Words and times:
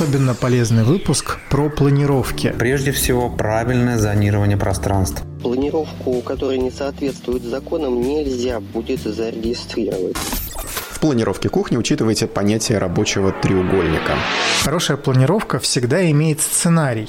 Особенно 0.00 0.34
полезный 0.34 0.84
выпуск 0.84 1.38
про 1.50 1.68
планировки. 1.68 2.54
Прежде 2.58 2.92
всего, 2.92 3.28
правильное 3.28 3.98
зонирование 3.98 4.56
пространств. 4.56 5.22
Планировку, 5.42 6.20
которая 6.20 6.58
не 6.58 6.70
соответствует 6.70 7.42
законам, 7.42 8.00
нельзя 8.00 8.60
будет 8.60 9.00
зарегистрировать. 9.00 10.16
В 10.16 11.00
планировке 11.00 11.48
кухни 11.48 11.76
учитывайте 11.76 12.26
понятие 12.26 12.78
рабочего 12.78 13.32
треугольника. 13.32 14.16
Хорошая 14.62 14.96
планировка 14.96 15.58
всегда 15.58 16.10
имеет 16.10 16.40
сценарий. 16.40 17.08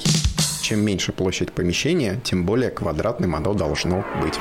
Чем 0.62 0.80
меньше 0.80 1.12
площадь 1.12 1.52
помещения, 1.52 2.20
тем 2.24 2.46
более 2.46 2.70
квадратным 2.70 3.34
оно 3.36 3.52
должно 3.52 4.04
быть. 4.22 4.38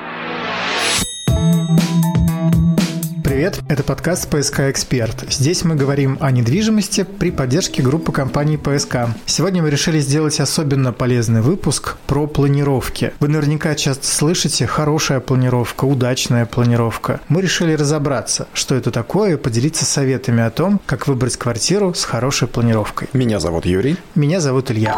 Привет, 3.42 3.60
это 3.70 3.82
подкаст 3.82 4.30
«ПСК 4.30 4.60
Эксперт». 4.70 5.26
Здесь 5.28 5.64
мы 5.64 5.74
говорим 5.74 6.16
о 6.22 6.30
недвижимости 6.30 7.02
при 7.02 7.32
поддержке 7.32 7.82
группы 7.82 8.12
компаний 8.12 8.56
«ПСК». 8.56 8.98
Сегодня 9.26 9.64
мы 9.64 9.72
решили 9.72 10.00
сделать 10.00 10.40
особенно 10.40 10.94
полезный 10.94 11.42
выпуск 11.42 11.98
про 12.06 12.28
планировки. 12.28 13.14
Вы 13.20 13.30
наверняка 13.30 13.74
часто 13.74 14.06
слышите 14.06 14.68
«хорошая 14.68 15.22
планировка», 15.22 15.86
«удачная 15.86 16.46
планировка». 16.46 17.20
Мы 17.30 17.42
решили 17.42 17.74
разобраться, 17.74 18.48
что 18.54 18.76
это 18.76 18.92
такое, 18.92 19.34
и 19.34 19.38
поделиться 19.38 19.86
советами 19.86 20.44
о 20.44 20.52
том, 20.52 20.80
как 20.86 21.08
выбрать 21.08 21.36
квартиру 21.36 21.96
с 21.96 22.04
хорошей 22.04 22.48
планировкой. 22.48 23.10
Меня 23.12 23.40
зовут 23.40 23.66
Юрий. 23.66 23.98
Меня 24.14 24.40
зовут 24.40 24.70
Илья. 24.70 24.96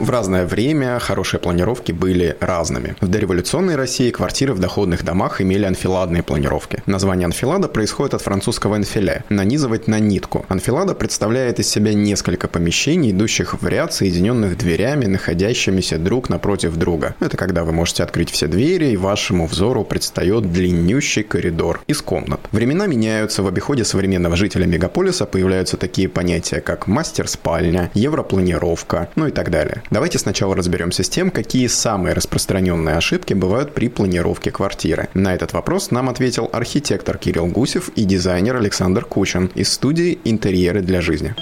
В 0.00 0.10
разное 0.10 0.44
время 0.44 0.98
хорошие 0.98 1.40
планировки 1.40 1.92
были 1.92 2.36
разными. 2.40 2.96
В 3.00 3.06
дореволюционной 3.06 3.76
России 3.76 4.10
квартиры 4.10 4.52
в 4.52 4.58
доходных 4.58 5.04
домах 5.04 5.40
имели 5.40 5.64
анфиладные 5.64 6.24
планировки. 6.24 6.82
Название 6.86 7.26
анфилада 7.26 7.68
происходит 7.68 8.14
от 8.14 8.22
французского 8.22 8.74
«анфиле»– 8.74 9.22
нанизывать 9.28 9.86
на 9.86 10.00
нитку. 10.00 10.46
Анфилада 10.48 10.94
представляет 10.96 11.60
из 11.60 11.68
себя 11.68 11.94
несколько 11.94 12.48
помещений, 12.48 13.12
идущих 13.12 13.62
в 13.62 13.66
ряд, 13.68 13.94
соединенных 13.94 14.58
дверями, 14.58 15.06
находящимися 15.06 15.98
друг 15.98 16.28
напротив 16.28 16.76
друга. 16.76 17.14
Это 17.20 17.36
когда 17.36 17.62
вы 17.62 17.70
можете 17.70 18.02
открыть 18.02 18.30
все 18.30 18.48
двери, 18.48 18.86
и 18.90 18.96
вашему 18.96 19.46
взору 19.46 19.84
предстает 19.84 20.52
длиннющий 20.52 21.22
коридор 21.22 21.82
из 21.86 22.02
комнат. 22.02 22.40
Времена 22.50 22.86
меняются, 22.86 23.44
в 23.44 23.46
обиходе 23.46 23.84
современного 23.84 24.34
жителя 24.34 24.66
мегаполиса 24.66 25.24
появляются 25.24 25.76
такие 25.76 26.08
понятия, 26.08 26.60
как 26.60 26.88
мастер-спальня, 26.88 27.92
европланировка, 27.94 29.08
ну 29.14 29.28
и 29.28 29.30
так 29.30 29.50
далее. 29.50 29.83
Давайте 29.90 30.18
сначала 30.18 30.56
разберемся 30.56 31.02
с 31.02 31.08
тем, 31.08 31.30
какие 31.30 31.66
самые 31.66 32.14
распространенные 32.14 32.96
ошибки 32.96 33.34
бывают 33.34 33.74
при 33.74 33.88
планировке 33.88 34.50
квартиры. 34.50 35.08
На 35.14 35.34
этот 35.34 35.52
вопрос 35.52 35.90
нам 35.90 36.08
ответил 36.08 36.48
архитектор 36.52 37.18
Кирилл 37.18 37.46
Гусев 37.46 37.90
и 37.90 38.04
дизайнер 38.04 38.56
Александр 38.56 39.04
Кучин 39.04 39.50
из 39.54 39.72
студии 39.72 40.18
«Интерьеры 40.24 40.80
для 40.80 41.00
жизни». 41.00 41.34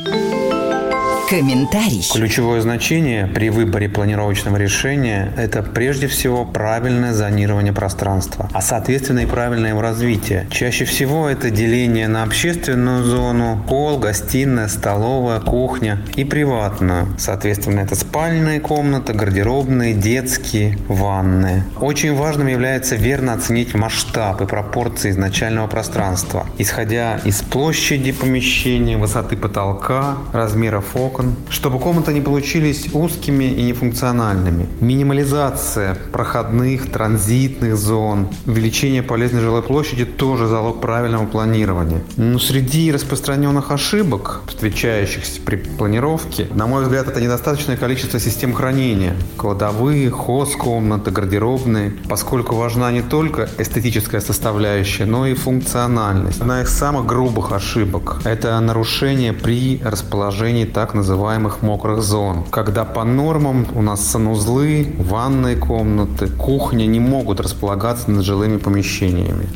Комментарий. 1.33 2.07
Ключевое 2.13 2.61
значение 2.61 3.27
при 3.27 3.49
выборе 3.49 3.89
планировочного 3.89 4.59
решения– 4.59 5.33
это 5.39 5.63
прежде 5.63 6.07
всего 6.07 6.45
правильное 6.45 7.15
зонирование 7.15 7.73
пространства, 7.73 8.51
а 8.53 8.61
соответственно 8.61 9.21
и 9.21 9.25
правильное 9.27 9.71
его 9.71 9.81
развитие. 9.81 10.47
Чаще 10.51 10.85
всего 10.85 11.31
это 11.31 11.49
деление 11.49 12.07
на 12.07 12.23
общественную 12.23 13.05
зону, 13.05 13.65
пол, 13.67 13.99
гостиная, 13.99 14.69
столовая, 14.69 15.41
кухня 15.41 16.03
и 16.17 16.25
приватную. 16.25 17.07
Соответственно, 17.17 17.81
это 17.81 17.95
спальные 17.95 18.61
комнаты, 18.61 19.15
гардеробные, 19.15 19.95
детские, 19.95 20.77
ванные. 20.87 21.65
Очень 21.81 22.15
важным 22.15 22.49
является 22.49 22.95
верно 22.95 23.33
оценить 23.33 23.73
масштаб 23.73 24.43
и 24.43 24.47
пропорции 24.47 25.09
изначального 25.09 25.67
пространства, 25.67 26.45
исходя 26.59 27.23
из 27.25 27.41
площади 27.41 28.13
помещения, 28.13 28.99
высоты 28.99 29.39
потолка, 29.39 30.19
размеров 30.35 30.95
окон, 30.95 31.22
окон, 31.23 31.37
чтобы 31.51 31.79
комнаты 31.79 32.13
не 32.13 32.21
получились 32.21 32.89
узкими 32.93 33.45
и 33.45 33.63
нефункциональными. 33.63 34.69
Минимализация 34.81 35.97
проходных, 36.13 36.91
транзитных 36.91 37.77
зон, 37.77 38.29
увеличение 38.47 39.03
полезной 39.03 39.41
жилой 39.41 39.63
площади 39.63 40.05
тоже 40.05 40.47
залог 40.47 40.81
правильного 40.81 41.27
планирования. 41.27 42.03
Но 42.17 42.39
среди 42.39 42.93
распространенных 42.93 43.71
ошибок, 43.71 44.43
встречающихся 44.47 45.41
при 45.41 45.57
планировке, 45.57 46.49
на 46.55 46.67
мой 46.67 46.83
взгляд, 46.83 47.09
это 47.09 47.21
недостаточное 47.21 47.77
количество 47.77 48.21
систем 48.21 48.53
хранения. 48.53 49.15
Кладовые, 49.37 50.11
хозкомнаты, 50.11 51.11
гардеробные, 51.11 51.93
поскольку 52.09 52.57
важна 52.57 52.91
не 52.93 53.03
только 53.03 53.49
эстетическая 53.59 54.21
составляющая, 54.21 55.05
но 55.05 55.27
и 55.27 55.35
функциональность. 55.35 56.41
Одна 56.41 56.63
из 56.63 56.71
самых 56.71 57.07
грубых 57.07 57.53
ошибок– 57.53 58.21
это 58.25 58.59
нарушение 58.61 59.33
при 59.33 59.81
расположении 59.85 60.65
так 60.65 60.95
называемых 60.95 61.12
называемых 61.13 61.61
мокрых 61.61 62.01
зон, 62.03 62.43
когда 62.51 62.87
по 62.87 63.05
нормам 63.05 63.67
у 63.77 63.83
нас 63.83 64.01
санузлы, 64.01 64.95
ванные 64.99 65.57
комнаты, 65.57 66.27
кухня 66.29 66.87
не 66.87 67.01
могут 67.01 67.39
располагаться 67.39 68.11
над 68.11 68.25
жилыми 68.25 68.57
помещениями. 68.57 69.47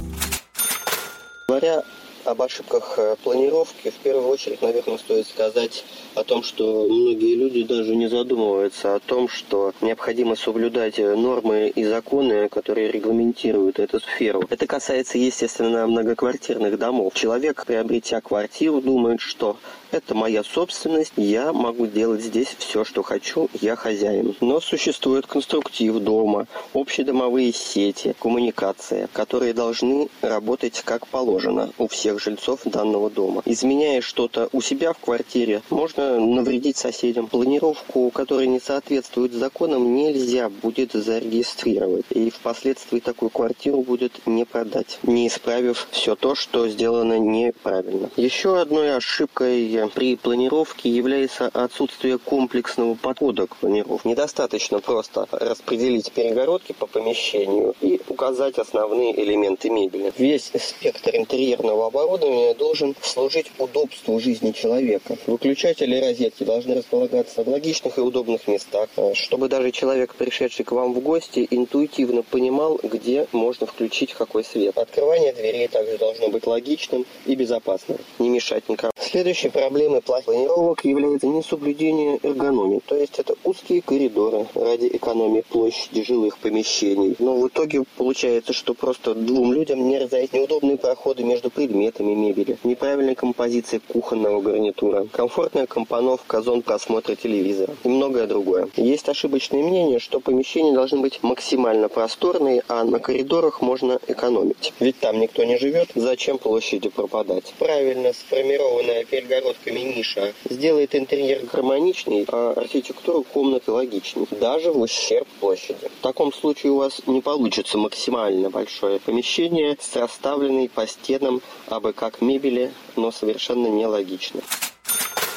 Говоря 1.48 1.82
об 2.26 2.42
ошибках 2.42 2.98
э, 2.98 3.16
планировки, 3.22 3.88
в 3.90 3.94
первую 3.94 4.28
очередь, 4.28 4.60
наверное, 4.60 4.98
стоит 4.98 5.26
сказать 5.28 5.84
о 6.14 6.24
том, 6.24 6.42
что 6.42 6.86
многие 6.90 7.36
люди 7.36 7.62
даже 7.62 7.96
не 7.96 8.08
задумываются 8.08 8.96
о 8.96 8.98
том, 8.98 9.28
что 9.28 9.72
необходимо 9.80 10.36
соблюдать 10.36 10.98
нормы 10.98 11.68
и 11.68 11.84
законы, 11.84 12.48
которые 12.50 12.90
регламентируют 12.90 13.78
эту 13.78 14.00
сферу. 14.00 14.42
Это 14.50 14.66
касается, 14.66 15.16
естественно, 15.16 15.86
многоквартирных 15.86 16.78
домов. 16.78 17.14
Человек, 17.14 17.64
приобретя 17.64 18.20
квартиру, 18.20 18.82
думает, 18.82 19.20
что 19.20 19.56
это 19.96 20.14
моя 20.14 20.44
собственность, 20.44 21.12
я 21.16 21.52
могу 21.52 21.86
делать 21.86 22.22
здесь 22.22 22.54
все, 22.58 22.84
что 22.84 23.02
хочу, 23.02 23.48
я 23.60 23.76
хозяин. 23.76 24.36
Но 24.40 24.60
существует 24.60 25.26
конструктив 25.26 25.94
дома, 26.00 26.46
общедомовые 26.74 27.52
сети, 27.52 28.14
коммуникация, 28.20 29.08
которые 29.12 29.54
должны 29.54 30.08
работать 30.20 30.82
как 30.84 31.06
положено 31.06 31.70
у 31.78 31.88
всех 31.88 32.20
жильцов 32.20 32.60
данного 32.64 33.10
дома. 33.10 33.42
Изменяя 33.46 34.02
что-то 34.02 34.48
у 34.52 34.60
себя 34.60 34.92
в 34.92 34.98
квартире, 34.98 35.62
можно 35.70 36.20
навредить 36.20 36.76
соседям. 36.76 37.26
Планировку, 37.26 38.10
которая 38.10 38.46
не 38.46 38.60
соответствует 38.60 39.32
законам, 39.32 39.94
нельзя 39.94 40.50
будет 40.50 40.92
зарегистрировать. 40.92 42.04
И 42.10 42.30
впоследствии 42.30 43.00
такую 43.00 43.30
квартиру 43.30 43.80
будет 43.80 44.26
не 44.26 44.44
продать, 44.44 44.98
не 45.02 45.28
исправив 45.28 45.88
все 45.90 46.14
то, 46.14 46.34
что 46.34 46.68
сделано 46.68 47.18
неправильно. 47.18 48.10
Еще 48.16 48.60
одной 48.60 48.94
ошибкой 48.94 49.85
при 49.88 50.16
планировке 50.16 50.88
является 50.88 51.47
отсутствие 51.47 52.19
комплексного 52.19 52.94
подхода 52.94 53.47
к 53.47 53.56
планировке. 53.56 54.08
Недостаточно 54.08 54.80
просто 54.80 55.26
распределить 55.30 56.12
перегородки 56.12 56.72
по 56.72 56.86
помещению 56.86 57.74
и 57.80 58.00
указать 58.08 58.58
основные 58.58 59.19
элементы 59.22 59.70
мебели. 59.70 60.12
Весь 60.19 60.50
спектр 60.58 61.10
интерьерного 61.14 61.86
оборудования 61.86 62.54
должен 62.54 62.94
служить 63.02 63.50
удобству 63.58 64.19
жизни 64.20 64.52
человека. 64.52 65.16
Выключатели 65.26 65.97
и 65.97 66.00
розетки 66.00 66.44
должны 66.44 66.74
располагаться 66.74 67.44
в 67.44 67.48
логичных 67.48 67.98
и 67.98 68.00
удобных 68.00 68.48
местах, 68.48 68.88
чтобы 69.14 69.48
даже 69.48 69.70
человек, 69.70 70.14
пришедший 70.14 70.64
к 70.64 70.72
вам 70.72 70.94
в 70.94 71.00
гости, 71.00 71.47
интуитивно 71.50 72.22
понимал, 72.22 72.78
где 72.82 73.26
можно 73.32 73.66
включить 73.66 74.14
какой 74.14 74.44
свет. 74.44 74.76
Открывание 74.78 75.32
дверей 75.32 75.68
также 75.68 75.98
должно 75.98 76.28
быть 76.28 76.47
логичным 76.47 77.06
и 77.26 77.34
безопасным, 77.34 77.98
не 78.18 78.28
мешать 78.28 78.68
никому. 78.68 78.92
Следующий 79.16 79.49
проблемой 79.49 80.03
планировок 80.03 80.84
является 80.84 81.27
несоблюдение 81.27 82.21
эргономии, 82.22 82.82
то 82.84 82.94
есть 82.94 83.19
это 83.19 83.34
узкие 83.44 83.81
коридоры 83.81 84.44
ради 84.54 84.88
экономии 84.93 85.41
площади 85.41 86.04
жилых 86.04 86.37
помещений. 86.37 87.16
Но 87.19 87.41
в 87.41 87.49
итоге 87.49 87.84
получается, 87.97 88.53
что 88.53 88.75
просто 88.75 89.15
двум 89.15 89.54
людям 89.54 89.88
не 89.88 89.99
разойти 89.99 90.37
неудобные 90.37 90.77
проходы 90.77 91.25
между 91.25 91.49
предметами 91.49 92.12
мебели, 92.12 92.59
неправильная 92.62 93.15
композиция 93.15 93.81
кухонного 93.88 94.43
гарнитура, 94.43 95.06
комфортная 95.10 95.65
компоновка 95.65 96.42
зон 96.42 96.60
просмотра 96.60 97.15
телевизора 97.15 97.74
и 97.84 97.89
многое 97.89 98.27
другое. 98.27 98.69
Есть 98.77 99.09
ошибочное 99.09 99.62
мнение, 99.62 99.98
что 99.98 100.21
помещения 100.21 100.74
должны 100.74 101.01
быть 101.01 101.22
максимально 101.22 101.89
просторные, 101.89 102.62
а 102.69 102.84
на 102.84 102.98
коридорах 102.98 103.62
можно 103.62 103.98
экономить. 104.09 104.74
Ведь 104.78 105.01
там 105.01 105.19
никто 105.21 105.42
не 105.45 105.57
живет, 105.57 105.89
зачем 105.95 106.36
площади 106.36 106.91
пропадать? 106.91 107.54
Правильно 107.59 108.12
сформированная 108.12 109.05
перегородками 109.06 109.80
ниша 109.80 110.32
сделает 110.48 110.94
интерьер 110.94 111.44
гармоничней, 111.53 112.24
а 112.28 112.53
архитектуру 112.56 113.22
комнаты 113.22 113.70
логичней, 113.70 114.26
даже 114.30 114.72
в 114.72 114.80
ущерб 114.80 115.26
площади. 115.41 115.88
В 115.98 116.03
таком 116.03 116.32
случае 116.32 116.72
у 116.72 116.76
вас 116.76 117.03
не 117.06 117.20
получится 117.20 117.78
максимально 117.78 118.50
большое 118.50 119.00
помещение 119.00 119.76
с 119.80 119.97
расставленной 119.97 120.68
по 120.68 120.86
стенам 120.86 121.41
абы 121.68 121.92
как 121.92 122.20
мебели, 122.20 122.72
но 122.97 123.12
совершенно 123.12 123.68
нелогично. 123.68 124.41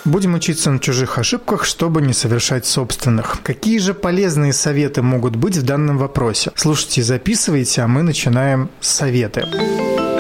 Будем 0.06 0.34
учиться 0.34 0.72
на 0.72 0.80
чужих 0.80 1.18
ошибках, 1.18 1.66
чтобы 1.66 2.02
не 2.02 2.14
совершать 2.14 2.66
собственных. 2.66 3.42
Какие 3.44 3.80
же 3.80 3.94
полезные 3.94 4.54
советы 4.54 5.02
могут 5.02 5.36
быть 5.36 5.58
в 5.58 5.64
данном 5.64 5.98
вопросе? 5.98 6.52
Слушайте, 6.56 7.04
записывайте, 7.04 7.82
а 7.82 7.88
мы 7.88 8.02
начинаем 8.02 8.70
с 8.80 8.90
советы. 8.90 9.46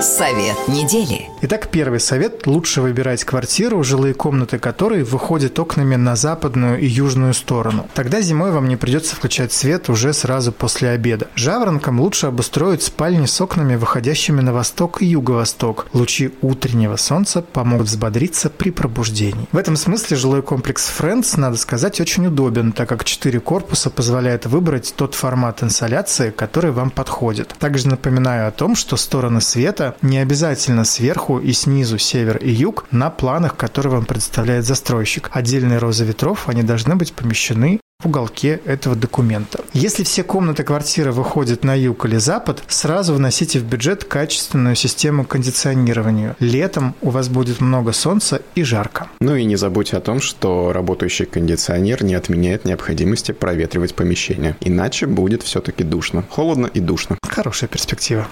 Совет 0.01 0.55
недели. 0.69 1.27
Итак, 1.41 1.67
первый 1.71 1.99
совет. 1.99 2.47
Лучше 2.47 2.81
выбирать 2.81 3.25
квартиру, 3.25 3.83
жилые 3.83 4.13
комнаты 4.13 4.57
которой 4.57 5.03
выходят 5.03 5.59
окнами 5.59 5.95
на 5.97 6.15
западную 6.15 6.79
и 6.79 6.85
южную 6.85 7.33
сторону. 7.33 7.85
Тогда 7.93 8.21
зимой 8.21 8.51
вам 8.51 8.69
не 8.69 8.77
придется 8.77 9.17
включать 9.17 9.51
свет 9.51 9.89
уже 9.89 10.13
сразу 10.13 10.53
после 10.53 10.91
обеда. 10.91 11.27
Жаворонкам 11.35 11.99
лучше 11.99 12.27
обустроить 12.27 12.81
спальни 12.81 13.25
с 13.25 13.41
окнами, 13.41 13.75
выходящими 13.75 14.39
на 14.39 14.53
восток 14.53 15.01
и 15.01 15.05
юго-восток. 15.05 15.87
Лучи 15.91 16.31
утреннего 16.41 16.95
солнца 16.95 17.41
помогут 17.41 17.87
взбодриться 17.87 18.49
при 18.49 18.69
пробуждении. 18.71 19.47
В 19.51 19.57
этом 19.57 19.75
смысле 19.75 20.15
жилой 20.15 20.43
комплекс 20.43 20.89
Friends, 20.97 21.37
надо 21.37 21.57
сказать, 21.57 21.99
очень 21.99 22.27
удобен, 22.27 22.71
так 22.71 22.87
как 22.87 23.03
четыре 23.03 23.41
корпуса 23.41 23.89
позволяют 23.89 24.45
выбрать 24.45 24.93
тот 24.95 25.13
формат 25.13 25.61
инсоляции, 25.61 26.29
который 26.29 26.71
вам 26.71 26.89
подходит. 26.89 27.53
Также 27.59 27.89
напоминаю 27.89 28.47
о 28.47 28.51
том, 28.51 28.75
что 28.75 28.95
стороны 28.95 29.41
света 29.41 29.88
не 30.01 30.17
обязательно 30.19 30.85
сверху 30.85 31.39
и 31.39 31.51
снизу 31.53 31.97
север 31.97 32.37
и 32.37 32.49
юг 32.49 32.85
на 32.91 33.09
планах, 33.09 33.55
которые 33.55 33.93
вам 33.93 34.05
представляет 34.05 34.65
застройщик. 34.65 35.29
Отдельные 35.33 35.79
розы 35.79 36.05
ветров, 36.05 36.47
они 36.47 36.63
должны 36.63 36.95
быть 36.95 37.13
помещены 37.13 37.79
в 38.01 38.05
уголке 38.05 38.61
этого 38.63 38.95
документа. 38.95 39.59
Если 39.73 40.03
все 40.03 40.23
комнаты 40.23 40.63
квартиры 40.63 41.11
выходят 41.11 41.65
на 41.65 41.75
юг 41.75 42.05
или 42.05 42.15
запад, 42.15 42.63
сразу 42.69 43.13
вносите 43.13 43.59
в 43.59 43.65
бюджет 43.65 44.05
качественную 44.05 44.75
систему 44.75 45.25
кондиционирования. 45.25 46.37
Летом 46.39 46.95
у 47.01 47.09
вас 47.09 47.27
будет 47.27 47.59
много 47.59 47.91
солнца 47.91 48.41
и 48.55 48.63
жарко. 48.63 49.09
Ну 49.19 49.35
и 49.35 49.43
не 49.43 49.57
забудьте 49.57 49.97
о 49.97 50.01
том, 50.01 50.21
что 50.21 50.71
работающий 50.71 51.25
кондиционер 51.25 52.03
не 52.05 52.13
отменяет 52.15 52.63
необходимости 52.63 53.33
проветривать 53.33 53.93
помещение. 53.93 54.55
Иначе 54.61 55.05
будет 55.05 55.43
все-таки 55.43 55.83
душно. 55.83 56.23
Холодно 56.29 56.67
и 56.67 56.79
душно. 56.79 57.17
Хорошая 57.27 57.67
перспектива. 57.67 58.29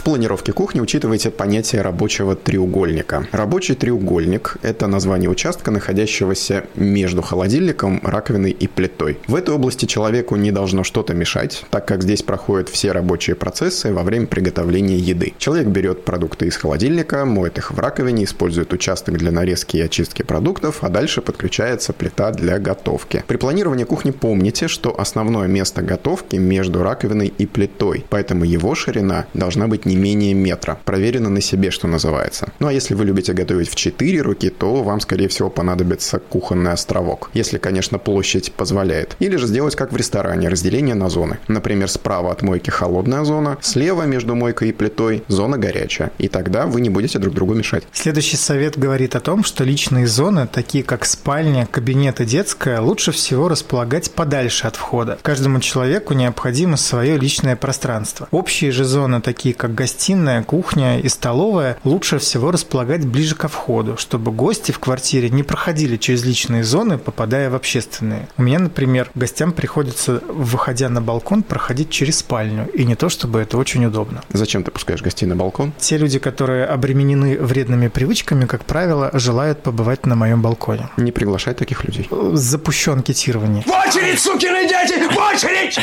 В 0.00 0.02
планировке 0.02 0.54
кухни 0.54 0.80
учитывайте 0.80 1.30
понятие 1.30 1.82
рабочего 1.82 2.34
треугольника. 2.34 3.28
Рабочий 3.32 3.74
треугольник– 3.74 4.56
это 4.62 4.86
название 4.86 5.28
участка, 5.28 5.70
находящегося 5.70 6.64
между 6.74 7.20
холодильником, 7.20 8.00
раковиной 8.02 8.50
и 8.50 8.66
плитой. 8.66 9.18
В 9.26 9.34
этой 9.34 9.54
области 9.54 9.84
человеку 9.84 10.36
не 10.36 10.52
должно 10.52 10.84
что-то 10.84 11.12
мешать, 11.12 11.66
так 11.68 11.86
как 11.86 12.02
здесь 12.02 12.22
проходят 12.22 12.70
все 12.70 12.92
рабочие 12.92 13.36
процессы 13.36 13.92
во 13.92 14.02
время 14.02 14.26
приготовления 14.26 14.96
еды. 14.96 15.34
Человек 15.36 15.66
берет 15.66 16.02
продукты 16.06 16.46
из 16.46 16.56
холодильника, 16.56 17.26
моет 17.26 17.58
их 17.58 17.70
в 17.70 17.78
раковине, 17.78 18.24
использует 18.24 18.72
участок 18.72 19.18
для 19.18 19.30
нарезки 19.30 19.76
и 19.76 19.82
очистки 19.82 20.22
продуктов, 20.22 20.78
а 20.80 20.88
дальше 20.88 21.20
подключается 21.20 21.92
плита 21.92 22.30
для 22.30 22.58
готовки. 22.58 23.22
При 23.26 23.36
планировании 23.36 23.84
кухни 23.84 24.12
помните, 24.12 24.66
что 24.66 24.98
основное 24.98 25.46
место 25.46 25.82
готовки 25.82 26.36
между 26.36 26.82
раковиной 26.82 27.34
и 27.36 27.44
плитой, 27.44 28.06
поэтому 28.08 28.46
его 28.46 28.74
ширина 28.74 29.26
должна 29.34 29.68
быть 29.68 29.89
не 29.90 29.96
менее 29.96 30.34
метра. 30.34 30.78
Проверено 30.84 31.30
на 31.30 31.40
себе, 31.40 31.70
что 31.70 31.88
называется. 31.88 32.52
Ну 32.60 32.68
а 32.68 32.72
если 32.72 32.94
вы 32.94 33.04
любите 33.04 33.32
готовить 33.32 33.68
в 33.68 33.74
4 33.74 34.20
руки, 34.22 34.50
то 34.50 34.82
вам, 34.82 35.00
скорее 35.00 35.28
всего, 35.28 35.50
понадобится 35.50 36.18
кухонный 36.18 36.72
островок. 36.72 37.30
Если, 37.34 37.58
конечно, 37.58 37.98
площадь 37.98 38.52
позволяет. 38.52 39.16
Или 39.18 39.36
же 39.36 39.46
сделать 39.46 39.74
как 39.76 39.92
в 39.92 39.96
ресторане, 39.96 40.48
разделение 40.48 40.94
на 40.94 41.08
зоны. 41.08 41.38
Например, 41.48 41.88
справа 41.88 42.30
от 42.32 42.42
мойки 42.42 42.70
холодная 42.70 43.24
зона, 43.24 43.58
слева 43.60 44.04
между 44.04 44.34
мойкой 44.34 44.68
и 44.68 44.72
плитой 44.72 45.24
зона 45.28 45.58
горячая. 45.58 46.12
И 46.18 46.28
тогда 46.28 46.66
вы 46.66 46.80
не 46.80 46.90
будете 46.90 47.18
друг 47.18 47.34
другу 47.34 47.54
мешать. 47.54 47.84
Следующий 47.92 48.36
совет 48.36 48.78
говорит 48.78 49.16
о 49.16 49.20
том, 49.20 49.42
что 49.44 49.64
личные 49.64 50.06
зоны, 50.06 50.46
такие 50.46 50.84
как 50.84 51.04
спальня, 51.04 51.66
кабинет 51.70 52.20
и 52.20 52.24
детская, 52.24 52.80
лучше 52.80 53.10
всего 53.12 53.48
располагать 53.48 54.12
подальше 54.12 54.66
от 54.66 54.76
входа. 54.76 55.18
Каждому 55.22 55.60
человеку 55.60 56.14
необходимо 56.14 56.76
свое 56.76 57.16
личное 57.16 57.56
пространство. 57.56 58.28
Общие 58.30 58.70
же 58.70 58.84
зоны, 58.84 59.20
такие 59.20 59.54
как 59.54 59.74
гостиная, 59.80 60.42
кухня 60.42 61.00
и 61.00 61.08
столовая 61.08 61.78
лучше 61.84 62.18
всего 62.18 62.50
располагать 62.50 63.06
ближе 63.06 63.34
ко 63.34 63.48
входу, 63.48 63.96
чтобы 63.96 64.30
гости 64.30 64.72
в 64.72 64.78
квартире 64.78 65.30
не 65.30 65.42
проходили 65.42 65.96
через 65.96 66.22
личные 66.22 66.64
зоны, 66.64 66.98
попадая 66.98 67.48
в 67.48 67.54
общественные. 67.54 68.28
У 68.36 68.42
меня, 68.42 68.58
например, 68.58 69.10
гостям 69.14 69.52
приходится, 69.52 70.22
выходя 70.28 70.90
на 70.90 71.00
балкон, 71.00 71.42
проходить 71.42 71.88
через 71.88 72.18
спальню. 72.18 72.68
И 72.74 72.84
не 72.84 72.94
то, 72.94 73.08
чтобы 73.08 73.40
это 73.40 73.56
очень 73.56 73.86
удобно. 73.86 74.22
Зачем 74.34 74.64
ты 74.64 74.70
пускаешь 74.70 75.00
гостей 75.00 75.24
на 75.24 75.34
балкон? 75.34 75.72
Те 75.78 75.96
люди, 75.96 76.18
которые 76.18 76.66
обременены 76.66 77.38
вредными 77.38 77.88
привычками, 77.88 78.44
как 78.44 78.66
правило, 78.66 79.10
желают 79.14 79.62
побывать 79.62 80.04
на 80.04 80.14
моем 80.14 80.42
балконе. 80.42 80.90
Не 80.98 81.10
приглашай 81.10 81.54
таких 81.54 81.84
людей. 81.84 82.06
Запущен 82.34 83.02
кетирование. 83.02 83.62
В 83.62 83.70
очередь, 83.70 84.20
сукины 84.20 84.68
дети! 84.68 85.08
В 85.10 85.16
очередь! 85.16 85.78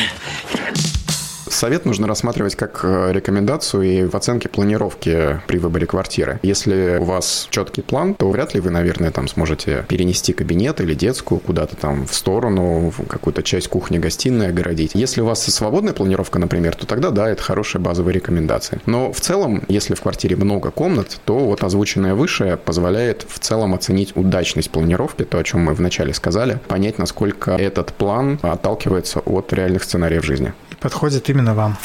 Совет 1.58 1.86
нужно 1.86 2.06
рассматривать 2.06 2.56
как 2.56 2.82
э, 2.84 3.12
рекомендацию 3.12 3.82
и 3.82 4.06
в 4.06 4.14
оценке 4.14 4.48
планировки 4.48 5.42
при 5.48 5.58
выборе 5.58 5.88
квартиры. 5.88 6.40
Если 6.44 6.98
у 7.00 7.04
вас 7.04 7.48
четкий 7.50 7.82
план, 7.82 8.14
то 8.14 8.30
вряд 8.30 8.54
ли 8.54 8.60
вы, 8.60 8.70
наверное, 8.70 9.10
там 9.10 9.28
сможете 9.28 9.84
перенести 9.88 10.34
кабинет 10.34 10.80
или 10.82 10.94
детскую 10.94 11.40
куда-то 11.40 11.76
там 11.76 12.06
в 12.06 12.14
сторону, 12.14 12.94
в 12.96 13.08
какую-то 13.08 13.42
часть 13.42 13.70
кухни-гостиной 13.70 14.50
огородить. 14.50 14.92
Если 14.94 15.20
у 15.22 15.26
вас 15.26 15.44
свободная 15.46 15.94
планировка, 15.94 16.38
например, 16.38 16.76
то 16.76 16.86
тогда 16.86 17.10
да, 17.10 17.28
это 17.28 17.42
хорошая 17.42 17.82
базовая 17.82 18.14
рекомендация. 18.14 18.80
Но 18.86 19.12
в 19.12 19.20
целом, 19.20 19.64
если 19.68 19.96
в 19.96 20.02
квартире 20.02 20.36
много 20.36 20.70
комнат, 20.70 21.20
то 21.26 21.40
вот 21.40 21.64
озвученное 21.64 22.14
выше 22.14 22.60
позволяет 22.64 23.26
в 23.28 23.40
целом 23.40 23.74
оценить 23.74 24.16
удачность 24.16 24.70
планировки, 24.70 25.24
то, 25.24 25.40
о 25.40 25.44
чем 25.44 25.62
мы 25.62 25.74
вначале 25.74 26.14
сказали, 26.14 26.60
понять, 26.68 27.00
насколько 27.00 27.54
этот 27.54 27.94
план 27.94 28.38
отталкивается 28.44 29.22
от 29.22 29.52
реальных 29.54 29.84
сценариев 29.84 30.24
жизни. 30.24 30.54
Подходит 30.80 31.30
именно 31.30 31.54
вам. 31.54 31.78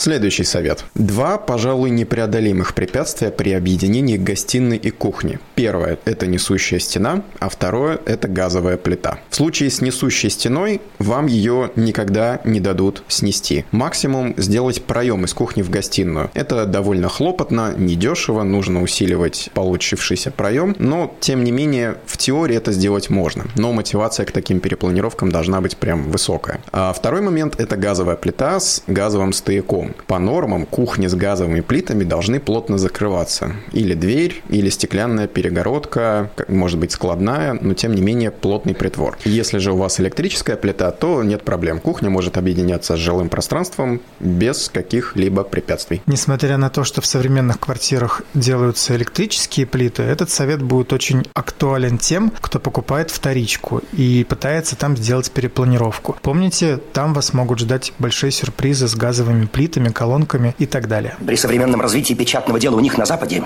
Следующий 0.00 0.44
совет. 0.44 0.84
Два, 0.94 1.38
пожалуй, 1.38 1.90
непреодолимых 1.90 2.72
препятствия 2.74 3.32
при 3.32 3.52
объединении 3.52 4.16
гостиной 4.16 4.76
и 4.76 4.90
кухни. 4.90 5.40
Первое– 5.56 5.98
это 6.04 6.28
несущая 6.28 6.78
стена, 6.78 7.24
а 7.40 7.48
второе– 7.48 7.98
это 8.06 8.28
газовая 8.28 8.76
плита. 8.76 9.18
В 9.28 9.34
случае 9.34 9.70
с 9.70 9.80
несущей 9.80 10.30
стеной 10.30 10.80
вам 11.00 11.26
ее 11.26 11.72
никогда 11.74 12.40
не 12.44 12.60
дадут 12.60 13.02
снести. 13.08 13.64
Максимум 13.72 14.34
сделать 14.36 14.84
проем 14.84 15.24
из 15.24 15.34
кухни 15.34 15.62
в 15.62 15.70
гостиную. 15.70 16.30
Это 16.32 16.64
довольно 16.64 17.08
хлопотно, 17.08 17.74
недешево, 17.76 18.44
нужно 18.44 18.82
усиливать 18.82 19.50
получившийся 19.52 20.30
проем, 20.30 20.76
но, 20.78 21.12
тем 21.18 21.42
не 21.42 21.50
менее, 21.50 21.96
в 22.06 22.18
теории 22.18 22.56
это 22.56 22.70
сделать 22.70 23.10
можно. 23.10 23.46
Но 23.56 23.72
мотивация 23.72 24.26
к 24.26 24.30
таким 24.30 24.60
перепланировкам 24.60 25.32
должна 25.32 25.60
быть 25.60 25.76
прям 25.76 26.04
высокая. 26.12 26.60
А 26.70 26.92
второй 26.92 27.20
момент– 27.20 27.56
это 27.58 27.76
газовая 27.76 28.14
плита 28.14 28.60
с 28.60 28.84
газовым 28.86 29.32
стояком. 29.32 29.88
По 30.06 30.18
нормам 30.18 30.66
кухни 30.66 31.06
с 31.06 31.14
газовыми 31.14 31.60
плитами 31.60 32.04
должны 32.04 32.40
плотно 32.40 32.78
закрываться. 32.78 33.52
Или 33.72 33.94
дверь, 33.94 34.42
или 34.48 34.68
стеклянная 34.68 35.26
перегородка, 35.26 36.30
может 36.48 36.78
быть 36.78 36.92
складная, 36.92 37.58
но 37.60 37.74
тем 37.74 37.94
не 37.94 38.02
менее 38.02 38.30
плотный 38.30 38.74
притвор. 38.74 39.18
Если 39.24 39.58
же 39.58 39.72
у 39.72 39.76
вас 39.76 40.00
электрическая 40.00 40.56
плита, 40.56 40.90
то 40.90 41.22
нет 41.22 41.42
проблем. 41.42 41.78
Кухня 41.80 42.10
может 42.10 42.36
объединяться 42.36 42.96
с 42.96 42.98
жилым 42.98 43.28
пространством 43.28 44.00
без 44.20 44.68
каких-либо 44.68 45.44
препятствий. 45.44 46.02
Несмотря 46.06 46.56
на 46.56 46.70
то, 46.70 46.84
что 46.84 47.00
в 47.00 47.06
современных 47.06 47.60
квартирах 47.60 48.22
делаются 48.34 48.96
электрические 48.96 49.66
плиты, 49.66 50.02
этот 50.02 50.30
совет 50.30 50.62
будет 50.62 50.92
очень 50.92 51.24
актуален 51.34 51.98
тем, 51.98 52.32
кто 52.40 52.58
покупает 52.58 53.10
вторичку 53.10 53.82
и 53.92 54.26
пытается 54.28 54.76
там 54.76 54.96
сделать 54.96 55.30
перепланировку. 55.30 56.16
Помните, 56.22 56.78
там 56.92 57.14
вас 57.14 57.32
могут 57.32 57.60
ждать 57.60 57.92
большие 57.98 58.30
сюрпризы 58.32 58.88
с 58.88 58.96
газовыми 58.96 59.46
плитами, 59.46 59.77
плитами, 59.78 59.92
колонками 59.92 60.54
и 60.58 60.66
так 60.66 60.88
далее. 60.88 61.16
При 61.24 61.36
современном 61.36 61.80
развитии 61.80 62.14
печатного 62.14 62.58
дела 62.58 62.76
у 62.76 62.80
них 62.80 62.98
на 62.98 63.06
Западе 63.06 63.44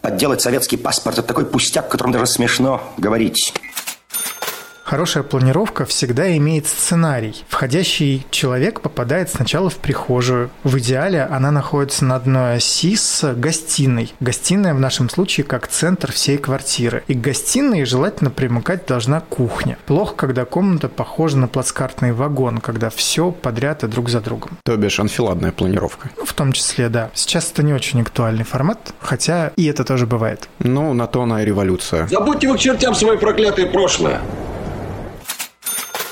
подделать 0.00 0.40
советский 0.40 0.76
паспорт– 0.76 1.18
это 1.18 1.26
такой 1.26 1.44
пустяк, 1.44 1.86
о 1.86 1.88
котором 1.88 2.12
даже 2.12 2.26
смешно 2.26 2.80
говорить. 2.96 3.52
Хорошая 4.86 5.24
планировка 5.24 5.84
всегда 5.84 6.36
имеет 6.36 6.68
сценарий. 6.68 7.44
Входящий 7.48 8.24
человек 8.30 8.82
попадает 8.82 9.28
сначала 9.28 9.68
в 9.68 9.78
прихожую. 9.78 10.48
В 10.62 10.78
идеале 10.78 11.24
она 11.24 11.50
находится 11.50 12.04
на 12.04 12.14
одной 12.14 12.54
оси 12.54 12.94
с 12.94 13.34
гостиной. 13.34 14.14
Гостиная 14.20 14.74
в 14.74 14.78
нашем 14.78 15.10
случае 15.10 15.42
как 15.42 15.66
центр 15.66 16.12
всей 16.12 16.38
квартиры. 16.38 17.02
И 17.08 17.14
к 17.14 17.20
гостиной 17.20 17.84
желательно 17.84 18.30
примыкать 18.30 18.86
должна 18.86 19.18
кухня. 19.18 19.76
Плохо, 19.86 20.14
когда 20.14 20.44
комната 20.44 20.88
похожа 20.88 21.36
на 21.36 21.48
плацкартный 21.48 22.12
вагон, 22.12 22.58
когда 22.58 22.88
все 22.88 23.32
подряд 23.32 23.82
и 23.82 23.88
друг 23.88 24.08
за 24.08 24.20
другом. 24.20 24.52
То 24.64 24.76
бишь 24.76 25.00
анфиладная 25.00 25.50
планировка. 25.50 26.10
Ну, 26.16 26.24
в 26.24 26.32
том 26.32 26.52
числе, 26.52 26.88
да. 26.88 27.10
Сейчас 27.12 27.50
это 27.50 27.64
не 27.64 27.72
очень 27.72 28.02
актуальный 28.02 28.44
формат, 28.44 28.94
хотя 29.00 29.50
и 29.56 29.64
это 29.66 29.82
тоже 29.82 30.06
бывает. 30.06 30.48
Ну, 30.60 30.94
на 30.94 31.08
то 31.08 31.22
она 31.22 31.42
и 31.42 31.44
революция. 31.44 32.06
Забудьте 32.06 32.46
вы 32.46 32.56
к 32.56 32.60
чертям 32.60 32.94
свое 32.94 33.18
проклятое 33.18 33.66
прошлое. 33.66 34.20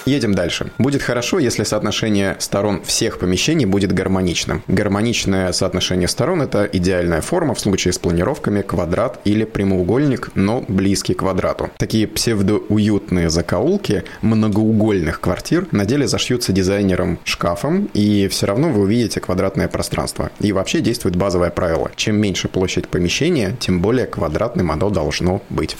Едем 0.07 0.35
дальше. 0.35 0.71
Будет 0.79 1.03
хорошо, 1.03 1.39
если 1.39 1.65
соотношение 1.65 2.37
сторон 2.39 2.83
всех 2.85 3.19
помещений 3.19 3.65
будет 3.65 3.93
гармоничным. 3.93 4.63
Гармоничное 4.69 5.53
соотношение 5.53 6.09
сторон– 6.09 6.43
это 6.43 6.69
идеальная 6.73 7.21
форма 7.21 7.55
в 7.55 7.61
случае 7.61 7.93
с 7.93 7.99
планировками 7.99 8.63
квадрат 8.63 9.21
или 9.25 9.45
прямоугольник, 9.45 10.31
но 10.35 10.65
близкий 10.69 11.15
к 11.15 11.19
квадрату. 11.21 11.71
Такие 11.79 12.07
псевдоуютные 12.07 13.31
закоулки 13.31 14.05
многоугольных 14.21 15.21
квартир 15.21 15.67
на 15.71 15.87
деле 15.87 16.07
зашьются 16.07 16.53
дизайнером 16.53 17.19
шкафом, 17.25 17.89
и 17.95 18.29
все 18.29 18.47
равно 18.47 18.69
вы 18.69 18.83
увидите 18.83 19.21
квадратное 19.21 19.69
пространство. 19.69 20.31
И 20.41 20.53
вообще 20.53 20.81
действует 20.81 21.17
базовое 21.17 21.51
правило. 21.51 21.91
Чем 21.97 22.17
меньше 22.17 22.49
площадь 22.49 22.89
помещения, 22.89 23.57
тем 23.59 23.81
более 23.81 24.07
квадратным 24.07 24.71
оно 24.71 24.91
должно 24.91 25.43
быть. 25.49 25.77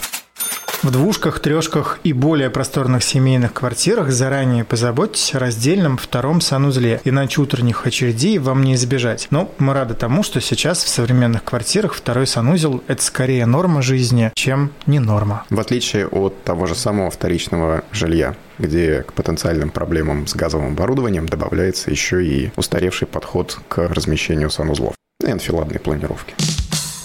В 0.83 0.91
двушках, 0.91 1.39
трешках 1.39 1.99
и 2.03 2.13
более 2.13 2.49
просторных 2.49 3.03
семейных 3.03 3.53
квартирах 3.53 4.11
заранее 4.11 4.63
позаботьтесь 4.63 5.33
о 5.33 5.39
раздельном 5.39 5.97
втором 5.97 6.41
санузле, 6.41 7.01
иначе 7.03 7.41
утренних 7.41 7.87
очередей 7.87 8.37
вам 8.37 8.63
не 8.63 8.75
избежать. 8.75 9.27
Но 9.31 9.51
мы 9.57 9.73
рады 9.73 9.93
тому, 9.95 10.21
что 10.21 10.41
сейчас 10.41 10.83
в 10.83 10.89
современных 10.89 11.43
квартирах 11.43 11.93
второй 11.93 12.27
санузел– 12.27 12.83
это 12.87 13.01
скорее 13.01 13.45
норма 13.45 13.81
жизни, 13.81 14.31
чем 14.35 14.71
не 14.85 14.99
норма. 14.99 15.43
В 15.49 15.59
отличие 15.59 16.07
от 16.07 16.43
того 16.43 16.67
же 16.67 16.75
самого 16.75 17.09
вторичного 17.09 17.83
жилья 17.91 18.35
где 18.57 19.03
к 19.03 19.13
потенциальным 19.13 19.69
проблемам 19.69 20.27
с 20.27 20.35
газовым 20.35 20.73
оборудованием 20.73 21.27
добавляется 21.27 21.91
еще 21.91 22.25
и 22.25 22.51
устаревший 22.55 23.07
подход 23.07 23.59
к 23.67 23.89
размещению 23.89 24.49
санузлов 24.49 24.95
и 25.21 25.29
анфиладной 25.29 25.79
планировки. 25.79 26.35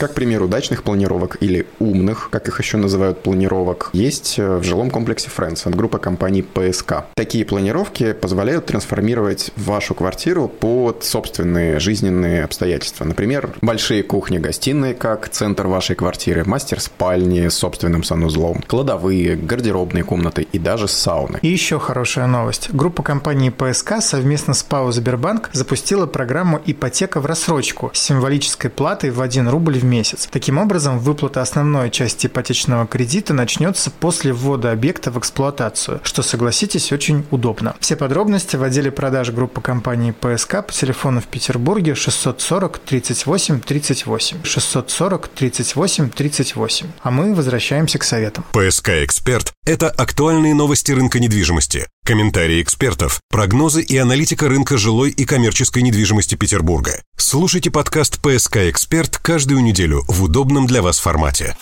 Как 0.00 0.14
пример 0.14 0.42
удачных 0.42 0.82
планировок 0.82 1.36
или 1.40 1.66
умных, 1.78 2.30
как 2.30 2.48
их 2.48 2.58
еще 2.58 2.78
называют, 2.78 3.22
планировок, 3.22 3.90
есть 3.92 4.38
э, 4.38 4.56
в 4.56 4.62
жилом 4.62 4.90
комплексе 4.90 5.28
Friends 5.28 5.68
от 5.68 5.74
группы 5.74 5.98
компаний 5.98 6.40
ПСК. 6.40 7.04
Такие 7.14 7.44
планировки 7.44 8.14
позволяют 8.14 8.64
трансформировать 8.64 9.50
вашу 9.56 9.94
квартиру 9.94 10.48
под 10.48 11.04
собственные 11.04 11.80
жизненные 11.80 12.44
обстоятельства. 12.44 13.04
Например, 13.04 13.50
большие 13.60 14.02
кухни-гостиные 14.02 14.94
как 14.94 15.28
центр 15.28 15.66
вашей 15.66 15.96
квартиры, 15.96 16.44
мастер 16.46 16.80
спальни 16.80 17.48
с 17.48 17.56
собственным 17.56 18.02
санузлом, 18.02 18.64
кладовые, 18.66 19.36
гардеробные 19.36 20.02
комнаты 20.02 20.48
и 20.50 20.58
даже 20.58 20.88
сауны. 20.88 21.40
И 21.42 21.48
еще 21.48 21.78
хорошая 21.78 22.26
новость. 22.26 22.70
Группа 22.72 23.02
компаний 23.02 23.50
ПСК 23.50 24.00
совместно 24.00 24.54
с 24.54 24.62
ПАО 24.62 24.92
Сбербанк 24.92 25.50
запустила 25.52 26.06
программу 26.06 26.58
«Ипотека 26.64 27.20
в 27.20 27.26
рассрочку» 27.26 27.90
с 27.92 28.00
символической 28.00 28.70
платой 28.70 29.10
в 29.10 29.20
1 29.20 29.46
рубль 29.46 29.78
в 29.78 29.89
месяц. 29.90 30.28
Таким 30.30 30.58
образом, 30.58 30.98
выплата 30.98 31.42
основной 31.42 31.90
части 31.90 32.28
ипотечного 32.28 32.86
кредита 32.86 33.34
начнется 33.34 33.90
после 33.90 34.32
ввода 34.32 34.72
объекта 34.72 35.10
в 35.10 35.18
эксплуатацию, 35.18 36.00
что, 36.04 36.22
согласитесь, 36.22 36.92
очень 36.92 37.26
удобно. 37.30 37.74
Все 37.80 37.96
подробности 37.96 38.56
в 38.56 38.62
отделе 38.62 38.90
продаж 38.90 39.30
группы 39.30 39.60
компании 39.60 40.12
ПСК 40.12 40.64
по 40.66 40.72
телефону 40.72 41.20
в 41.20 41.26
Петербурге 41.26 41.94
640 41.94 42.78
38 42.78 43.60
38 43.60 44.44
640 44.44 45.28
38 45.28 46.10
38. 46.10 46.86
А 47.02 47.10
мы 47.10 47.34
возвращаемся 47.34 47.98
к 47.98 48.04
советам. 48.04 48.44
ПСК 48.52 48.90
«Эксперт»– 48.90 49.52
это 49.66 49.90
актуальные 49.90 50.54
новости 50.54 50.92
рынка 50.92 51.18
недвижимости, 51.18 51.86
комментарии 52.04 52.62
экспертов, 52.62 53.20
прогнозы 53.30 53.82
и 53.82 53.96
аналитика 53.96 54.48
рынка 54.48 54.78
жилой 54.78 55.10
и 55.10 55.24
коммерческой 55.24 55.82
недвижимости 55.82 56.34
Петербурга. 56.34 57.02
Слушайте 57.16 57.70
подкаст 57.70 58.20
«ПСК 58.20 58.58
Эксперт» 58.58 59.16
каждую 59.18 59.62
неделю 59.62 60.04
в 60.08 60.22
удобном 60.22 60.66
для 60.66 60.82
вас 60.82 60.98
формате. 60.98 61.56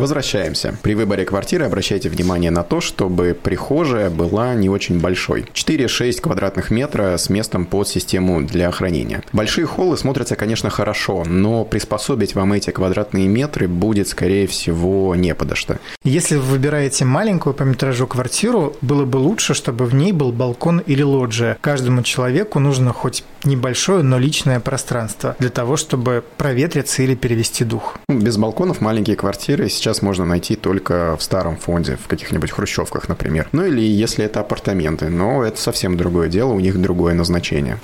Возвращаемся. 0.00 0.74
При 0.80 0.94
выборе 0.94 1.26
квартиры 1.26 1.66
обращайте 1.66 2.08
внимание 2.08 2.50
на 2.50 2.62
то, 2.62 2.80
чтобы 2.80 3.36
прихожая 3.40 4.08
была 4.08 4.54
не 4.54 4.70
очень 4.70 4.98
большой. 4.98 5.44
4-6 5.52 6.22
квадратных 6.22 6.70
метра 6.70 7.18
с 7.18 7.28
местом 7.28 7.66
под 7.66 7.86
систему 7.86 8.40
для 8.40 8.70
хранения. 8.70 9.22
Большие 9.34 9.66
холлы 9.66 9.98
смотрятся, 9.98 10.36
конечно, 10.36 10.70
хорошо, 10.70 11.24
но 11.26 11.66
приспособить 11.66 12.34
вам 12.34 12.54
эти 12.54 12.70
квадратные 12.70 13.28
метры 13.28 13.68
будет, 13.68 14.08
скорее 14.08 14.46
всего, 14.46 15.14
не 15.14 15.34
подо 15.34 15.54
что. 15.54 15.78
Если 16.02 16.36
вы 16.36 16.42
выбираете 16.42 17.04
маленькую 17.04 17.52
по 17.52 17.64
метражу 17.64 18.06
квартиру, 18.06 18.74
было 18.80 19.04
бы 19.04 19.18
лучше, 19.18 19.52
чтобы 19.52 19.84
в 19.84 19.94
ней 19.94 20.12
был 20.12 20.32
балкон 20.32 20.78
или 20.78 21.02
лоджия. 21.02 21.58
Каждому 21.60 22.02
человеку 22.02 22.58
нужно 22.58 22.94
хоть 22.94 23.22
небольшое, 23.44 24.02
но 24.02 24.18
личное 24.18 24.60
пространство 24.60 25.36
для 25.38 25.50
того, 25.50 25.76
чтобы 25.76 26.24
проветриться 26.38 27.02
или 27.02 27.14
перевести 27.14 27.64
дух. 27.64 27.98
Без 28.08 28.38
балконов 28.38 28.80
маленькие 28.80 29.16
квартиры 29.16 29.68
сейчас 29.68 29.89
сейчас 29.90 30.02
можно 30.02 30.24
найти 30.24 30.54
только 30.54 31.16
в 31.16 31.22
старом 31.22 31.56
фонде, 31.56 31.96
в 31.96 32.06
каких-нибудь 32.06 32.52
хрущевках, 32.52 33.08
например. 33.08 33.48
Ну 33.50 33.64
или 33.66 33.80
если 33.80 34.24
это 34.24 34.40
апартаменты, 34.40 35.08
но 35.08 35.42
это 35.42 35.60
совсем 35.60 35.96
другое 35.96 36.28
дело, 36.28 36.52
у 36.52 36.60
них 36.60 36.80
другое 36.80 37.14
назначение. 37.14 37.78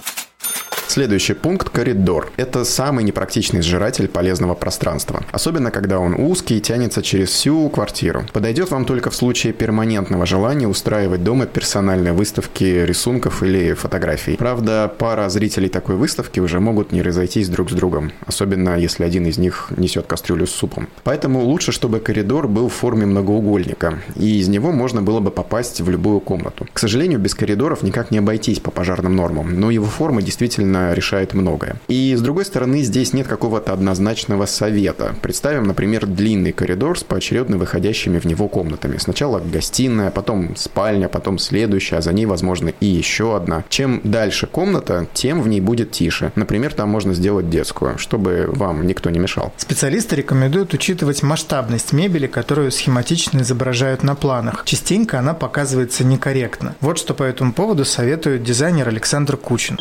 Следующий 0.97 1.35
пункт– 1.35 1.69
коридор. 1.75 2.33
Это 2.39 2.65
самый 2.65 3.05
непрактичный 3.05 3.61
сжиратель 3.61 4.09
полезного 4.09 4.55
пространства. 4.55 5.23
Особенно, 5.31 5.71
когда 5.71 5.99
он 5.99 6.15
узкий 6.15 6.57
и 6.57 6.61
тянется 6.63 7.03
через 7.03 7.29
всю 7.29 7.69
квартиру. 7.69 8.25
Подойдет 8.33 8.71
вам 8.71 8.87
только 8.87 9.11
в 9.11 9.15
случае 9.15 9.53
перманентного 9.53 10.25
желания 10.25 10.67
устраивать 10.67 11.23
дома 11.23 11.45
персональные 11.45 12.15
выставки 12.15 12.65
рисунков 12.65 13.43
или 13.43 13.75
фотографий. 13.75 14.39
Правда, 14.39 14.91
пара 14.99 15.29
зрителей 15.29 15.69
такой 15.69 15.97
выставки 15.97 16.41
уже 16.41 16.61
могут 16.61 16.93
не 16.93 17.03
разойтись 17.03 17.51
друг 17.51 17.71
с 17.71 17.75
другом. 17.75 18.13
Особенно, 18.25 18.79
если 18.79 19.05
один 19.05 19.27
из 19.27 19.37
них 19.37 19.71
несет 19.77 20.07
кастрюлю 20.07 20.47
с 20.47 20.53
супом. 20.53 20.89
Поэтому 21.05 21.43
лучше, 21.43 21.73
чтобы 21.73 22.01
коридор 22.01 22.49
был 22.49 22.71
в 22.71 22.73
форме 22.73 23.05
многоугольника. 23.05 23.99
И 24.15 24.39
из 24.41 24.49
него 24.49 24.73
можно 24.73 25.03
было 25.03 25.21
бы 25.21 25.31
попасть 25.31 25.83
в 25.83 25.91
любую 25.91 26.21
комнату. 26.21 26.67
К 26.73 26.79
сожалению, 26.79 27.19
без 27.19 27.35
коридоров 27.35 27.83
никак 27.83 28.11
не 28.11 28.17
обойтись 28.17 28.61
по 28.61 28.71
пожарным 28.71 29.15
нормам. 29.15 29.61
Но 29.61 29.71
его 29.71 29.85
форма 29.85 30.23
действительно 30.23 30.86
решает 30.95 31.35
многое. 31.35 31.77
И 31.89 32.15
с 32.15 32.21
другой 32.21 32.45
стороны, 32.45 32.83
здесь 32.83 33.13
нет 33.13 33.27
какого-то 33.27 33.73
однозначного 33.73 34.47
совета. 34.47 35.15
Представим, 35.23 35.65
например, 35.65 36.07
длинный 36.07 36.53
коридор 36.53 36.99
с 36.99 37.05
поочередно 37.05 37.57
выходящими 37.57 38.19
в 38.19 38.25
него 38.25 38.49
комнатами. 38.49 38.97
Сначала 38.99 39.41
гостиная, 39.41 40.11
потом 40.11 40.57
спальня, 40.57 41.09
потом 41.09 41.39
следующая, 41.39 41.97
а 41.97 42.03
за 42.03 42.13
ней, 42.13 42.27
возможно, 42.27 42.73
и 42.81 42.87
еще 42.87 43.37
одна. 43.37 43.65
Чем 43.69 44.01
дальше 44.05 44.47
комната, 44.47 45.07
тем 45.13 45.43
в 45.43 45.49
ней 45.49 45.61
будет 45.61 45.91
тише. 45.91 46.33
Например, 46.35 46.73
там 46.73 46.89
можно 46.89 47.15
сделать 47.15 47.51
детскую, 47.51 47.99
чтобы 47.99 48.49
вам 48.49 48.87
никто 48.87 49.11
не 49.11 49.19
мешал. 49.19 49.53
Специалисты 49.57 50.17
рекомендуют 50.17 50.75
учитывать 50.75 51.23
масштабность 51.23 51.93
мебели, 51.93 52.27
которую 52.27 52.71
схематично 52.71 53.41
изображают 53.41 54.03
на 54.03 54.15
планах. 54.15 54.63
Частенько 54.65 55.19
она 55.19 55.35
показывается 55.35 56.05
некорректно. 56.05 56.75
Вот 56.81 56.99
что 56.99 57.15
по 57.15 57.23
этому 57.23 57.53
поводу 57.53 57.85
советует 57.85 58.43
дизайнер 58.43 58.89
Александр 58.89 59.37
Кучин. 59.37 59.79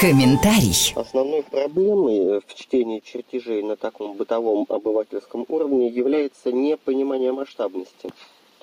Комментарий. 0.00 0.92
Основной 0.96 1.42
проблемой 1.44 2.40
в 2.40 2.54
чтении 2.54 3.00
чертежей 3.00 3.62
на 3.62 3.76
таком 3.76 4.14
бытовом 4.14 4.66
обывательском 4.68 5.46
уровне 5.48 5.88
является 5.88 6.52
непонимание 6.52 7.32
масштабности. 7.32 8.10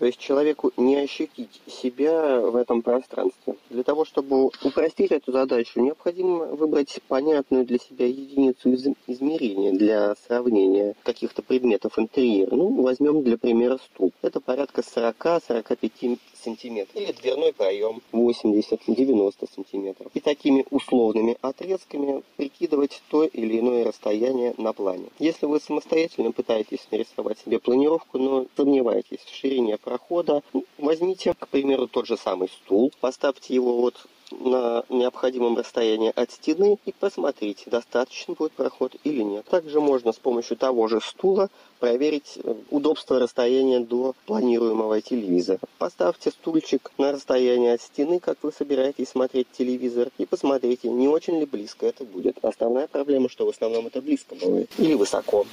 То 0.02 0.08
есть 0.08 0.18
человеку 0.18 0.72
не 0.78 0.96
ощутить 0.96 1.62
себя 1.68 2.40
в 2.40 2.56
этом 2.56 2.82
пространстве. 2.82 3.56
Для 3.70 3.84
того, 3.84 4.04
чтобы 4.04 4.48
упростить 4.48 5.12
эту 5.12 5.32
задачу, 5.32 5.80
необходимо 5.80 6.48
выбрать 6.48 7.00
понятную 7.08 7.66
для 7.66 7.78
себя 7.78 8.08
единицу 8.08 8.74
измерения 9.08 9.72
для 9.74 10.16
сравнения 10.28 10.96
каких-то 11.04 11.44
предметов 11.44 12.00
интерьера. 12.00 12.56
Ну, 12.56 12.82
возьмем 12.82 13.24
для 13.24 13.38
примера 13.38 13.78
стул. 13.78 14.12
Это 14.24 14.40
порядка 14.40 14.82
40-45 14.82 16.18
сантиметров. 16.44 16.96
Или 16.96 17.12
дверной 17.12 17.54
проем 17.54 18.02
80-90 18.12 19.54
сантиметров. 19.54 20.12
И 20.14 20.20
такими 20.20 20.66
условными 20.70 21.38
отрезками 21.42 22.24
прикидывать 22.38 23.02
то 23.10 23.24
или 23.24 23.60
иное 23.60 23.86
расстояние 23.86 24.54
на 24.58 24.74
плане. 24.74 25.06
Если 25.20 25.46
вы 25.46 25.60
самостоятельно 25.60 26.32
пытаетесь 26.32 26.88
нарисовать 26.92 27.40
себе 27.40 27.60
планировку, 27.60 28.18
но 28.18 28.46
сомневаетесь 28.56 29.20
в 29.20 29.36
ширине 29.36 29.78
прохода, 29.78 30.44
ну, 30.54 30.66
возьмите, 30.78 31.34
к 31.34 31.48
примеру, 31.48 31.88
тот 31.88 32.08
же 32.08 32.18
самый 32.18 32.50
стул, 32.50 32.92
поставьте 33.00 33.54
его 33.54 33.82
вот 33.82 33.96
на 34.32 34.84
необходимом 34.90 35.58
расстоянии 35.58 36.12
от 36.16 36.32
стены 36.32 36.78
и 36.86 36.94
посмотрите, 36.98 37.70
достаточно 37.70 38.34
будет 38.34 38.52
проход 38.54 38.96
или 39.04 39.22
нет. 39.22 39.46
Также 39.46 39.80
можно 39.80 40.12
с 40.12 40.20
помощью 40.20 40.58
того 40.58 40.88
же 40.88 41.02
стула 41.02 41.50
проверить 41.80 42.38
э, 42.44 42.54
удобство 42.70 43.20
расстояния 43.20 43.80
до 43.80 44.14
планируемого 44.26 45.02
телевизора. 45.02 45.60
Поставьте 45.78 46.32
стульчик 46.32 46.92
на 46.98 47.12
расстояние 47.12 47.74
от 47.74 47.82
стены, 47.82 48.20
как 48.20 48.38
вы 48.44 48.52
собираетесь 48.52 49.10
смотреть 49.10 49.48
телевизор, 49.52 50.10
и 50.18 50.26
посмотрите, 50.26 50.90
не 50.90 51.08
очень 51.08 51.40
ли 51.40 51.46
близко 51.46 51.86
это 51.86 52.04
будет. 52.04 52.38
Основная 52.44 52.88
проблема, 52.88 53.30
что 53.30 53.46
в 53.46 53.50
основном 53.50 53.88
это 53.88 54.02
близко 54.02 54.36
бывает. 54.36 54.70
Или 54.78 54.94
высоко 54.94 55.46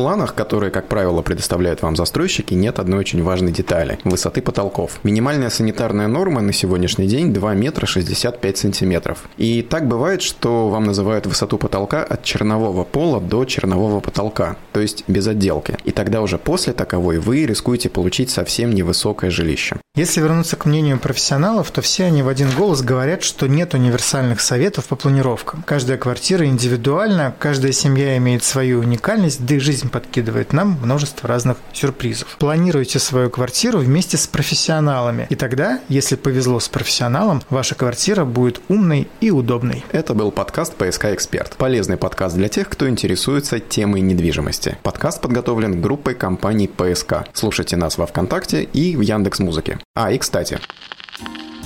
планах, 0.00 0.34
которые, 0.34 0.70
как 0.70 0.88
правило, 0.88 1.20
предоставляют 1.20 1.82
вам 1.82 1.94
застройщики, 1.94 2.54
нет 2.54 2.78
одной 2.78 3.00
очень 3.00 3.22
важной 3.22 3.52
детали– 3.52 3.98
высоты 4.04 4.40
потолков. 4.40 4.98
Минимальная 5.02 5.50
санитарная 5.50 6.08
норма 6.08 6.40
на 6.40 6.54
сегодняшний 6.54 7.06
день 7.06 7.34
2 7.34 7.52
метра 7.52 7.84
65 7.84 8.56
сантиметров. 8.56 9.28
И 9.36 9.60
так 9.60 9.86
бывает, 9.86 10.22
что 10.22 10.70
вам 10.70 10.84
называют 10.84 11.26
высоту 11.26 11.58
потолка 11.58 12.02
от 12.02 12.22
чернового 12.22 12.84
пола 12.84 13.20
до 13.20 13.44
чернового 13.44 14.00
потолка, 14.00 14.56
то 14.72 14.80
есть 14.80 15.04
без 15.06 15.26
отделки. 15.26 15.76
И 15.84 15.90
тогда 15.90 16.22
уже 16.22 16.38
после 16.38 16.72
таковой 16.72 17.18
вы 17.18 17.44
рискуете 17.44 17.90
получить 17.90 18.30
совсем 18.30 18.70
невысокое 18.70 19.30
жилище. 19.30 19.76
Если 20.00 20.22
вернуться 20.22 20.56
к 20.56 20.64
мнению 20.64 20.98
профессионалов, 20.98 21.70
то 21.70 21.82
все 21.82 22.06
они 22.06 22.22
в 22.22 22.28
один 22.28 22.50
голос 22.52 22.80
говорят, 22.80 23.22
что 23.22 23.46
нет 23.46 23.74
универсальных 23.74 24.40
советов 24.40 24.86
по 24.86 24.96
планировкам. 24.96 25.62
Каждая 25.66 25.98
квартира 25.98 26.46
индивидуальна, 26.46 27.34
каждая 27.38 27.72
семья 27.72 28.16
имеет 28.16 28.42
свою 28.42 28.80
уникальность, 28.80 29.44
да 29.44 29.56
и 29.56 29.58
жизнь 29.58 29.90
подкидывает 29.90 30.54
нам 30.54 30.78
множество 30.82 31.28
разных 31.28 31.58
сюрпризов. 31.74 32.38
Планируйте 32.38 32.98
свою 32.98 33.28
квартиру 33.28 33.80
вместе 33.80 34.16
с 34.16 34.26
профессионалами, 34.26 35.26
и 35.28 35.34
тогда, 35.34 35.80
если 35.90 36.16
повезло 36.16 36.60
с 36.60 36.70
профессионалом, 36.70 37.42
ваша 37.50 37.74
квартира 37.74 38.24
будет 38.24 38.62
умной 38.68 39.06
и 39.20 39.30
удобной. 39.30 39.84
Это 39.92 40.14
был 40.14 40.30
подкаст 40.30 40.76
«ПСК 40.76 41.08
Эксперт». 41.12 41.58
Полезный 41.58 41.98
подкаст 41.98 42.36
для 42.36 42.48
тех, 42.48 42.70
кто 42.70 42.88
интересуется 42.88 43.60
темой 43.60 44.00
недвижимости. 44.00 44.78
Подкаст 44.82 45.20
подготовлен 45.20 45.82
группой 45.82 46.14
компаний 46.14 46.68
«ПСК». 46.68 47.26
Слушайте 47.34 47.76
нас 47.76 47.98
во 47.98 48.06
Вконтакте 48.06 48.62
и 48.62 48.96
в 48.96 49.02
Яндекс 49.02 49.40
Музыке. 49.40 49.78
А, 49.94 50.12
и 50.12 50.18
кстати, 50.18 50.58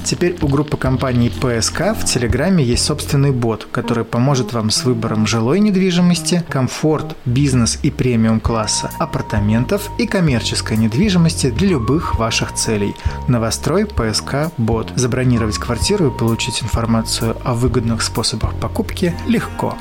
Теперь 0.04 0.36
у 0.42 0.48
группы 0.48 0.76
компаний 0.76 1.30
ПСК 1.30 1.94
в 1.96 2.04
Телеграме 2.04 2.62
есть 2.62 2.84
собственный 2.84 3.32
бот, 3.32 3.66
который 3.72 4.04
поможет 4.04 4.52
вам 4.52 4.68
с 4.68 4.84
выбором 4.84 5.26
жилой 5.26 5.60
недвижимости, 5.60 6.44
комфорт, 6.50 7.16
бизнес 7.24 7.78
и 7.82 7.90
премиум 7.90 8.38
класса, 8.38 8.90
апартаментов 8.98 9.90
и 9.98 10.06
коммерческой 10.06 10.76
недвижимости 10.76 11.50
для 11.50 11.68
любых 11.68 12.18
ваших 12.18 12.52
целей. 12.52 12.94
Новострой 13.28 13.86
ПСК 13.86 14.52
Бот. 14.58 14.92
Забронировать 14.94 15.56
квартиру 15.56 16.08
и 16.08 16.18
получить 16.18 16.62
информацию 16.62 17.38
о 17.42 17.54
выгодных 17.54 18.02
способах 18.02 18.54
покупки 18.56 19.14
легко. 19.26 19.74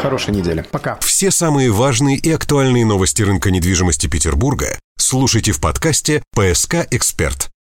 Хорошей 0.00 0.34
недели. 0.34 0.64
Пока. 0.70 0.98
Все 1.00 1.30
самые 1.30 1.70
важные 1.70 2.16
и 2.16 2.30
актуальные 2.32 2.86
новости 2.86 3.22
рынка 3.22 3.50
недвижимости 3.50 4.06
Петербурга 4.06 4.78
слушайте 4.96 5.52
в 5.52 5.60
подкасте 5.60 6.22
«ПСК 6.34 6.86
Эксперт». 6.90 7.50